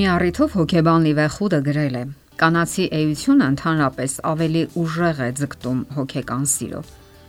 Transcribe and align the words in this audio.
Մի 0.00 0.06
առիթով 0.08 0.54
հոգեբան 0.56 1.02
Լիվեխուդը 1.04 1.58
գրել 1.64 1.96
է. 1.98 2.02
Կանացի 2.40 2.84
էությունը 2.98 3.48
ընդհանրապես 3.52 4.12
ավելի 4.30 4.62
ուժեղ 4.80 5.18
է 5.20 5.28
ձգտում 5.40 5.82
հոգեկան 5.96 6.46
սիրո։ 6.52 6.80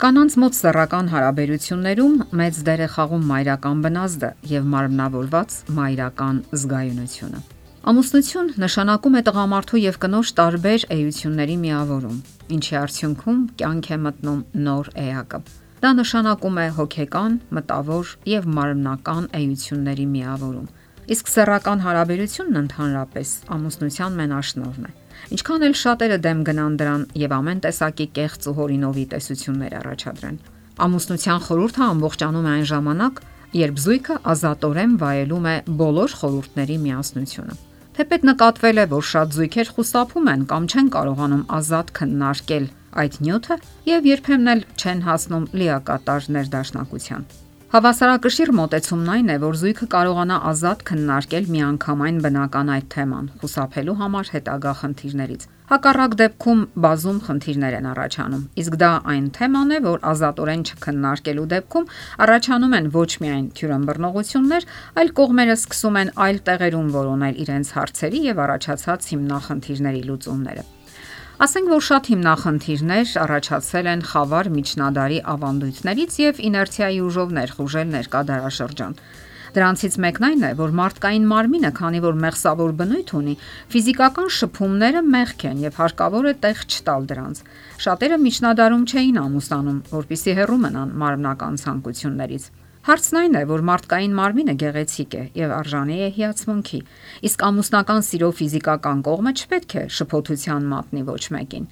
Կանանց 0.03 0.37
մոտ 0.43 0.55
սեռական 0.59 1.09
հարաբերություններում 1.11 2.15
մեծ 2.41 2.61
դեր 2.69 2.83
է 2.85 2.87
խաղում 2.93 3.27
մայրական 3.33 3.81
բնազդը 3.83 4.29
եւ 4.53 4.71
մարմնավորված 4.71 5.57
մայրական 5.81 6.41
զգայունությունը։ 6.61 7.43
Ամուսնություն 7.91 8.53
նշանակում 8.63 9.19
է 9.19 9.23
տղամարդու 9.27 9.81
եւ 9.91 10.01
կնոջ 10.05 10.31
տարբեր 10.39 10.85
էությունների 10.95 11.57
միավորում, 11.67 12.19
ինչի 12.55 12.75
արդյունքում 12.87 13.41
կյանք 13.59 13.89
է 13.91 13.97
մտնում 14.05 14.43
նոր 14.69 14.93
էակը։ 15.11 15.41
Դա 15.81 15.91
նշանակում 15.99 16.61
է 16.61 16.69
հոգեկան, 16.79 17.35
մտավոր 17.57 18.15
եւ 18.31 18.47
մարմնական 18.61 19.27
էությունների 19.41 20.07
միավորում 20.15 20.71
Իսկ 21.09 21.29
սեռական 21.31 21.79
հարաբերությունն 21.81 22.57
ընդհանրապես 22.61 23.29
ամուսնության 23.55 24.17
մենաշնորհն 24.21 24.85
է։ 24.85 24.91
Ինչքան 25.33 25.65
էլ 25.65 25.75
շատերը 25.81 26.17
դեմ 26.25 26.43
գնան 26.49 26.75
դրան 26.81 27.05
եւ 27.21 27.33
ամեն 27.37 27.61
տեսակի 27.65 28.07
կեղծ 28.17 28.47
ու 28.51 28.53
հորինովի 28.59 29.05
տեսություններ 29.13 29.75
առաջադրեն։ 29.81 30.37
Ամուսնության 30.85 31.41
խորհուրդը 31.47 31.83
ամբողջանում 31.87 32.47
է 32.47 32.51
այն 32.51 32.65
ժամանակ, 32.71 33.21
երբ 33.61 33.81
զույգը 33.81 34.15
ազատորեն 34.31 34.93
վայելում 35.01 35.47
է 35.51 35.55
բոլոր 35.81 36.15
խորհուրդների 36.21 36.77
միասնությունը։ 36.85 37.55
Թեպետ 37.91 38.27
նկատվել 38.31 38.77
է, 38.81 38.85
որ 38.93 39.05
շատ 39.11 39.35
զույգեր 39.35 39.71
խուսափում 39.75 40.29
են 40.31 40.45
կամ 40.51 40.67
չեն 40.71 40.91
կարողանում 40.95 41.45
ազատ 41.59 41.91
քննարկել 41.97 42.65
այդ 43.01 43.17
նյութը 43.25 43.57
եւ 43.91 44.09
երբեմն 44.11 44.51
էլ 44.53 44.65
չեն 44.79 45.05
հասնում 45.11 45.45
լիակատար 45.61 46.29
ներդաշնակության։ 46.37 47.25
Հավասարակշիռ 47.71 48.49
մոտեցումն 48.51 49.09
այն 49.11 49.29
է, 49.31 49.35
որ 49.39 49.53
զույգը 49.61 49.85
կարողանա 49.93 50.37
ազատ 50.49 50.81
քննարկել 50.89 51.45
միանգամայն 51.53 52.17
բնական 52.25 52.71
այդ 52.73 52.89
թեման, 52.91 53.29
խուսափելու 53.39 53.95
համար 54.01 54.31
հետագա 54.33 54.73
խնդիրներից։ 54.79 55.45
Հակառակ 55.71 56.17
դեպքում 56.19 56.65
բազում 56.85 57.21
խնդիրներ 57.27 57.77
են 57.77 57.87
առաջանում։ 57.93 58.43
Իսկ 58.59 58.75
դա 58.83 58.91
այն 59.13 59.31
թեման 59.39 59.71
է, 59.71 59.79
որ 59.87 60.03
ազատորեն 60.11 60.67
չքննարկելու 60.67 61.47
դեպքում 61.55 61.87
առաջանում 62.27 62.77
են 62.81 62.91
ոչ 62.99 63.11
միայն 63.23 63.47
թյուրըմբռնողություններ, 63.55 64.69
այլ 64.99 65.15
կողմերը 65.21 65.57
սկսում 65.61 66.01
են 66.03 66.13
այլ 66.27 66.43
տեղերում 66.51 66.91
որոնել 66.99 67.41
իրենց 67.47 67.73
հարցերի 67.79 68.23
եւ 68.27 68.45
առաջացած 68.51 69.11
հիմնախնդիրների 69.15 70.05
լուծումները։ 70.11 70.67
Ասենք 71.41 71.71
որ 71.73 71.79
շատ 71.81 72.07
հիմնախնդիրներ 72.11 73.11
առաջացել 73.17 73.87
են 73.89 74.01
խավար 74.05 74.49
միջնադարի 74.53 75.15
ավանդույթներից 75.31 76.17
եւ 76.21 76.41
իներցիայի 76.47 76.99
ուժով 77.01 77.33
ներխուժել 77.37 77.87
ներկա 77.95 78.21
դարաշրջան։ 78.29 78.93
Դրանցից 79.55 79.97
մեկն 80.05 80.27
այն 80.29 80.45
է, 80.45 80.51
որ 80.61 80.75
մարդկային 80.81 81.25
մարմինը, 81.33 81.71
քանի 81.81 82.03
որ 82.05 82.21
մեղսավոր 82.27 82.75
բնույթ 82.77 83.13
ունի, 83.17 83.35
ֆիզիկական 83.73 84.29
շփումները 84.37 85.01
մեղք 85.17 85.45
են 85.49 85.65
եւ 85.65 85.81
հարկավոր 85.81 86.29
է 86.29 86.37
տեղ 86.45 86.65
չտալ 86.69 87.09
դրանց։ 87.09 87.45
Շատերը 87.89 88.21
միջնադարում 88.29 88.85
չէին 88.85 89.21
ամուսանում, 89.25 89.85
որpիսի 89.97 90.37
հեռու 90.37 90.61
մնան 90.69 90.97
մարմնական 91.01 91.61
ցանկություններից։ 91.65 92.51
Հարցն 92.81 93.17
այն 93.19 93.35
է, 93.37 93.41
որ 93.45 93.61
մարդկային 93.67 94.13
մարմինը 94.17 94.53
գեղեցիկ 94.57 95.11
է 95.13 95.19
եւ 95.37 95.51
արժանի 95.53 95.97
է 96.01 96.05
հիացմունքի, 96.15 96.79
իսկ 97.29 97.43
ամուսնական 97.45 98.01
սիրո 98.07 98.29
ֆիզիկական 98.39 99.03
կողմը 99.05 99.33
չպետք 99.37 99.75
է 99.81 99.83
շփոթության 99.97 100.65
մատնի 100.71 101.03
ոչ 101.11 101.21
մեկին։ 101.35 101.67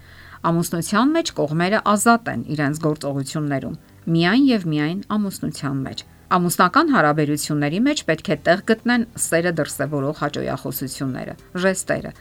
Ամուսնության 0.50 1.16
մեջ 1.18 1.32
կողմերը 1.40 1.80
ազատ 1.96 2.30
են 2.36 2.46
իրենց 2.54 2.82
գործողություններում, 2.86 3.80
միայն 4.06 4.46
եւ 4.54 4.70
միայն 4.70 5.02
ամուսնության 5.18 5.82
մեջ։ 5.90 6.06
Ամուսնական 6.30 6.94
հարաբերությունների 6.94 7.80
մեջ 7.90 8.06
պետք 8.06 8.28
է 8.30 8.36
տեղ 8.46 8.60
գտնեն 8.70 9.10
սերը 9.26 9.54
դրսևորող 9.58 10.20
հաջողախոսությունները, 10.22 11.38
ժեստերը, 11.66 12.12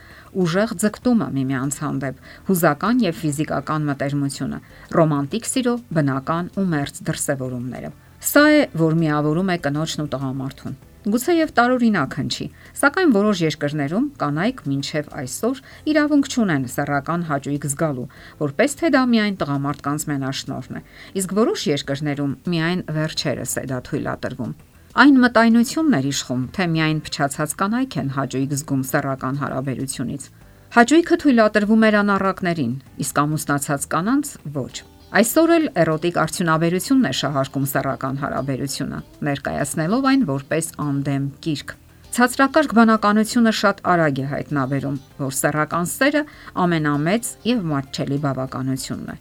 ուժեղ 0.41 0.75
ձգտումը 0.81 1.29
միմյանց 1.37 1.81
հանդեպ, 1.85 2.27
հուզական 2.49 3.05
եւ 3.05 3.21
ֆիզիկական 3.21 3.89
մտերմությունը, 3.93 4.63
ռոմանտիկ 4.97 5.49
սիրո, 5.53 5.79
բնական 5.93 6.53
ու 6.57 6.69
մերձ 6.73 7.03
դրսևորումները։ 7.05 7.97
Սա 8.29 8.41
է, 8.53 8.57
որ 8.77 8.93
միավորում 8.99 9.47
է 9.49 9.53
կնոջն 9.65 10.01
ու 10.03 10.09
տղամարդուն։ 10.13 10.73
Գուցե 11.09 11.33
եւ 11.33 11.51
տարօրինակ 11.57 12.17
հնչի, 12.19 12.45
սակայն 12.77 13.13
որոշ 13.15 13.39
երկրներում 13.41 14.05
կանայք 14.21 14.59
մինչև 14.69 15.07
այսօր 15.21 15.61
իրավունք 15.89 16.29
չունեն 16.29 16.67
սեռական 16.73 17.23
հաճույք 17.29 17.65
զգալու, 17.71 18.05
որպես 18.43 18.77
թե 18.81 18.91
դա 18.93 19.01
միայն 19.13 19.39
տղամարդկանց 19.39 20.05
մենաշնորհն 20.11 20.77
է, 20.77 20.83
իսկ 21.23 21.33
որոշ 21.39 21.65
երկրներում 21.71 22.35
միայն 22.53 22.85
վերջերս 22.99 23.55
է 23.57 23.65
դա 23.73 23.81
թույլատրվում։ 23.89 24.53
Այն 24.99 25.19
մտայնությունն 25.25 25.97
է 25.97 26.03
իշխում, 26.13 26.45
թե 26.53 26.69
միայն 26.75 27.01
փչացած 27.09 27.57
կանայք 27.63 27.99
են 28.03 28.13
հաճույք 28.19 28.55
զգում 28.59 28.85
սեռական 28.93 29.41
հարաբերությունից։ 29.41 30.29
Հաճույքը 30.77 31.19
թույլատրվում 31.25 31.89
էր 31.89 31.99
անառակներին, 32.03 32.73
իսկ 33.09 33.25
ամուսնացած 33.25 33.89
կանանց 33.89 34.37
ոչ։ 34.59 34.98
Այսօր 35.09 35.51
էլ 35.55 35.63
էրոտիկ 35.81 36.17
արդյունաբերությունն 36.21 37.07
է 37.09 37.11
շահարկում 37.17 37.63
սեռական 37.69 38.17
հարաբերությունը, 38.21 38.97
ներկայացնելով 39.25 40.03
այն 40.05 40.25
որպես 40.27 40.67
անդեմ 40.83 41.23
գիրք։ 41.45 41.71
Ցածրակարգ 42.13 42.75
բանականությունը 42.77 43.53
շատ 43.59 43.81
արագ 43.89 44.19
է 44.21 44.25
հայտնաբերում, 44.29 44.99
որ 45.17 45.33
սեռական 45.39 45.89
սերը 45.89 46.21
ամենամեծ 46.61 47.29
եւ 47.49 47.63
մատչելի 47.71 48.19
բավականությունն 48.25 49.09
է։ 49.09 49.15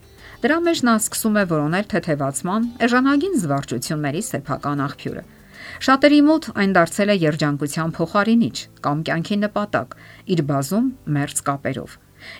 Դրա 0.44 0.58
մեջ 0.68 0.82
նա 0.84 0.94
սկսում 1.08 1.38
է 1.40 1.44
որոնել 1.56 1.88
թեթևացման, 1.88 2.66
էժանագին 2.84 3.38
զվարճությունների 3.48 4.22
սեփական 4.28 4.82
աղբյուրը։ 4.88 5.22
Շատերի 5.88 6.20
մոտ 6.28 6.50
այն 6.52 6.74
դարձել 6.76 7.08
է 7.08 7.16
երջանկության 7.22 7.94
փոխարինիչ 7.96 8.56
կամ 8.84 9.00
կյանքի 9.08 9.40
նպատակ, 9.48 9.96
իր 10.36 10.44
բազում 10.52 10.92
մերձ 11.16 11.42
կապերով։ 11.48 11.96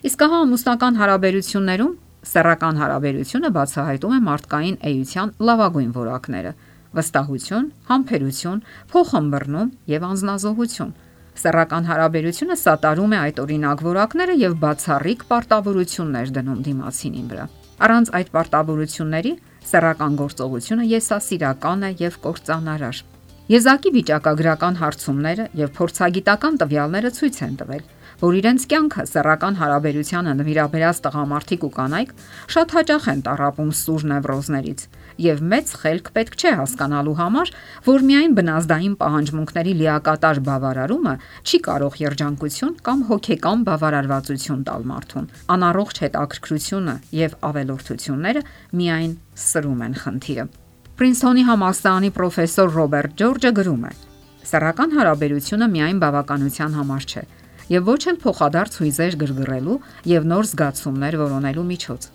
Իսկ 0.09 0.22
հա 0.28 0.38
ամուսնական 0.44 1.00
հարաբերություններում 1.00 1.97
Սեռական 2.26 2.78
հարաբերությունը 2.82 3.50
բացահայտում 3.54 4.14
է 4.16 4.20
մարդկային 4.28 4.78
էության 4.88 5.28
լավագույն 5.48 5.92
որակները՝ 5.94 6.52
վստահություն, 6.98 7.66
համբերություն, 7.88 8.62
փոխհմբռնում 8.92 9.68
եւ 9.92 10.06
անznազողություն։ 10.08 10.90
Սեռական 11.38 11.84
հարաբերությունը 11.88 12.56
սատարում 12.58 13.12
է 13.14 13.18
այդ 13.22 13.36
օրինակ 13.44 13.82
որակները 13.86 14.34
եւ 14.42 14.56
բացառիկ 14.64 15.20
պարտավորություններ 15.28 16.32
դնում 16.38 16.62
դիմացինին 16.66 17.28
վրա։ 17.32 17.44
Առանց 17.78 18.10
այդ 18.18 18.32
պարտավորությունների 18.34 19.32
սեռական 19.68 20.18
գործողությունը 20.18 20.88
եսասիրական 20.98 21.86
է 21.86 21.90
եւ 22.02 22.18
կործանարար։ 22.24 23.02
Եզակի 23.48 23.90
վիճակագրական 23.94 24.74
հարցումները 24.82 25.44
եւ 25.62 25.70
փորձագիտական 25.78 26.58
տվյալները 26.62 27.12
ցույց 27.18 27.38
են 27.46 27.54
տվել, 27.62 27.84
որ 28.18 28.38
իրենց 28.38 28.64
կյանքը 28.70 29.02
սեռական 29.08 29.58
հարաբերությանը 29.58 30.32
նվիրաբերած 30.38 31.00
տղամարդիկ 31.06 31.66
ու 31.68 31.72
կանայք 31.78 32.14
շատ 32.54 32.74
հաճախ 32.78 33.04
են 33.12 33.20
տարապում 33.28 33.70
սուր 33.78 34.06
նևրոզներից 34.12 34.80
եւ 35.18 35.42
մեծ 35.50 35.70
խելք 35.82 36.10
պետք 36.14 36.34
չէ 36.38 36.52
հասկանալու 36.58 37.14
համար, 37.18 37.50
որ 37.86 38.04
միայն 38.08 38.34
բնազդային 38.38 38.94
պահանջմունքների 39.02 39.72
լիակատար 39.78 40.40
բավարարումը 40.48 41.14
չի 41.42 41.58
կարող 41.68 41.98
երջանկություն 42.02 42.76
կամ 42.86 43.02
հոգեկան 43.08 43.64
բավարարվածություն 43.68 44.62
տալ 44.68 44.86
մարդուն։ 44.92 45.26
Անառողջ 45.58 46.02
հետաքրքրությունը 46.06 46.94
եւ 47.18 47.36
ավելորդությունները 47.50 48.42
միայն 48.78 49.12
սրում 49.48 49.82
են 49.88 49.98
խնդիրը։ 50.02 50.46
Պրինսթոնի 50.98 51.42
համալսարանի 51.46 52.08
պրոֆեսոր 52.14 52.70
Ռոբերտ 52.78 53.18
Ջորջը 53.18 53.50
գրում 53.58 53.84
է. 53.86 53.92
Սեռական 54.48 54.94
հարաբերությունը 54.98 55.66
միայն 55.74 55.98
բավականության 56.02 56.78
համար 56.78 57.04
չէ, 57.06 57.22
եւ 57.68 57.88
ոչ 57.88 58.00
էլ 58.10 58.16
փոխադարձ 58.22 58.78
հույզեր 58.80 59.16
գրգռելու 59.22 59.76
եւ 60.08 60.30
նոր 60.32 60.46
զգացումներ 60.48 61.16
որոնելու 61.20 61.66
միջոց։ 61.68 62.08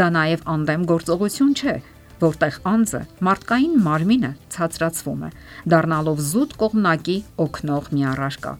Դա 0.00 0.08
նաեւ 0.16 0.44
անդեմ 0.54 0.84
գործողություն 0.90 1.54
չէ, 1.56 1.74
որտեղ 2.20 2.58
անձը 2.68 3.00
մարդկային 3.26 3.80
մարմինը 3.86 4.30
ցածրացվում 4.52 5.24
է, 5.24 5.30
դառնալով 5.72 6.22
զուտ 6.30 6.54
կողմնակի 6.60 7.16
օկնող 7.46 7.90
մի 7.96 8.06
առարկա։ 8.12 8.52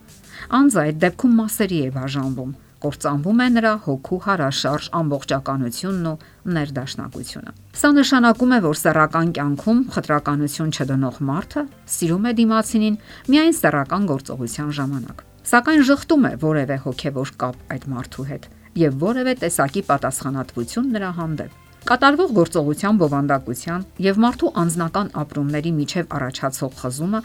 Անձը 0.61 0.83
այդ 0.87 1.01
դեպքում 1.05 1.39
մասերի 1.41 1.79
է 1.85 1.93
բաժանվում, 2.01 2.53
կործանվում 2.81 3.41
է 3.45 3.49
նրա 3.61 3.73
հոգու 3.85 4.21
հարաշարժ 4.25 4.87
ամբողջականությունն 5.01 6.07
ու 6.11 6.17
ներդաշնակությունը։ 6.57 7.57
Սա 7.81 7.91
նշանակում 8.01 8.55
է, 8.57 8.61
որ 8.65 8.79
սեռական 8.81 9.35
կյանքում 9.37 9.83
խտրականություն 9.97 10.77
չդնող 10.81 11.25
մարդը 11.31 11.67
սիրում 12.01 12.31
է 12.31 12.39
դիմացինին 12.41 13.03
միայն 13.35 13.59
սեռական 13.61 14.09
գործողության 14.15 14.79
ժամանակ 14.81 15.29
սակայն 15.49 15.83
շղթում 15.89 16.25
է 16.29 16.33
որևէ 16.45 16.77
հոգևոր 16.85 17.31
կապ 17.41 17.73
այդ 17.75 17.85
մարդու 17.91 18.25
հետ 18.31 18.47
եւ 18.81 18.97
որևէ 19.01 19.33
տեսակի 19.41 19.83
պատասխանատվություն 19.89 20.91
նրա 20.95 21.11
հանդեպ։ 21.17 21.59
Կատարվող 21.91 22.33
գործողության 22.37 22.99
բովանդակության 23.01 23.85
եւ 24.05 24.19
մարդու 24.21 24.51
անձնական 24.63 25.09
ապրումների 25.23 25.73
միջև 25.81 26.13
առաջացող 26.19 26.75
խզումը 26.81 27.21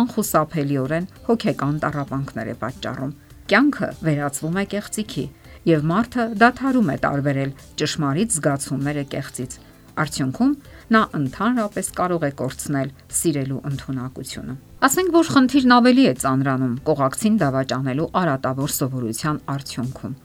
անխուսափելիորեն 0.00 1.06
հոգեկան 1.30 1.78
տարապանքներ 1.84 2.50
է 2.50 2.56
պատճառում։ 2.64 3.14
Կյանքը 3.50 3.88
վերածվում 4.10 4.58
է 4.60 4.64
կեղծիքի 4.74 5.26
եւ 5.70 5.86
մարդը 5.94 6.26
դադարում 6.42 6.90
է 6.90 6.96
տարբերել 7.06 7.54
ճշմարիտ 7.80 8.36
զգացումները 8.36 9.04
կեղծից։ 9.14 9.56
Արդյունքում 10.00 10.52
նա 10.90 11.02
ընդհանրապես 11.16 11.88
կարող 11.98 12.24
է 12.26 12.30
կորցնել 12.40 12.88
սիրելու 13.20 13.60
ընտունակությունը։ 13.70 14.54
Ասենք 14.86 15.12
որ 15.14 15.30
խնդիրն 15.34 15.74
ավելի 15.76 16.04
է 16.10 16.14
ծանրանում 16.24 16.74
կողակցին 16.88 17.36
դավաճանելու 17.42 18.08
արատավոր 18.20 18.74
սովորության 18.80 19.40
արդյունքում։ 19.54 20.16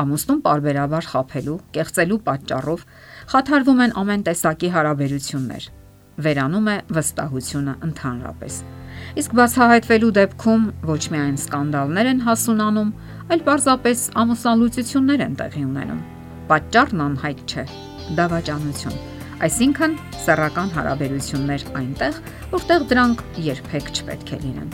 Ամուսնում 0.00 0.40
parberabar 0.46 1.06
խափելու, 1.10 1.58
կեղծելու 1.74 2.20
պատճառով 2.30 2.84
խաթարվում 3.34 3.82
են 3.84 3.94
ամեն 4.00 4.24
տեսակի 4.30 4.68
հարաբերություններ։ 4.76 5.68
Վերանում 6.20 6.70
է 6.70 6.76
վստահությունը 6.96 7.74
ընդհանրապես։ 7.90 8.60
Իսկ 9.20 9.36
բացահայտվելու 9.40 10.12
դեպքում 10.20 10.66
ոչ 10.90 11.02
միայն 11.14 11.38
սկանդալներ 11.44 12.10
են 12.14 12.24
հասունանում, 12.26 12.90
այլ 13.34 13.46
պարզապես 13.50 14.04
ամուսնալուծություններ 14.24 15.24
են 15.26 15.38
տեղի 15.40 15.64
ունենում։ 15.70 16.04
Պատճառն 16.50 17.08
անհայտ 17.10 17.42
չէ՝ 17.50 17.64
դավաճանություն։ 18.20 19.19
Այսինքն 19.40 19.94
սեռական 20.20 20.70
հարաբերություններ 20.74 21.62
այնտեղ, 21.80 22.16
որտեղ 22.52 22.82
դրանք 22.90 23.22
երբեք 23.46 23.92
չպետք 23.96 24.32
է 24.36 24.40
լինեն։ 24.44 24.72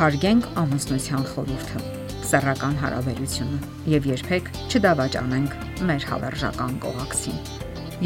Հարգենք 0.00 0.48
ամուսնության 0.62 1.26
խորհուրդը 1.32 1.82
սեռական 2.32 2.76
հարաբերությունը 2.80 3.58
եւ 3.92 4.08
երբեք 4.12 4.50
չդավաճանենք 4.72 5.56
մեր 5.90 6.06
հավերժական 6.12 6.80
կողակցին։ 6.86 7.44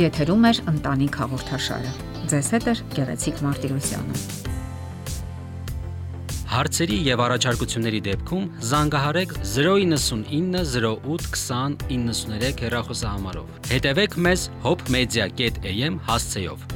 Եթերում 0.02 0.50
է 0.50 0.52
ընտանիք 0.74 1.20
հաղորդաշարը։ 1.22 1.94
Ձեզ 2.34 2.52
հետ 2.56 2.68
է 2.74 2.76
Գեղեցիկ 2.98 3.42
Մարտիրոսյանը։ 3.46 4.55
Հարցերի 6.56 6.96
եւ 7.04 7.20
առաջարկությունների 7.20 7.98
դեպքում 8.06 8.44
զանգահարեք 8.68 9.34
099 9.50 10.62
08 10.78 11.28
20 11.42 11.84
93 11.90 12.64
հեռախոսահամարով։ 12.64 13.52
Հետևեք 13.74 14.16
մեզ 14.28 14.46
hopmedia.am 14.64 16.00
հասցեով։ 16.08 16.75